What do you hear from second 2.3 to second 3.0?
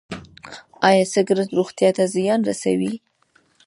رسوي؟